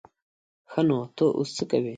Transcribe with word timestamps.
ښه 0.71 0.81
نو 0.87 0.97
ته 1.17 1.25
اوس 1.37 1.49
څه 1.57 1.63
کوې؟ 1.69 1.89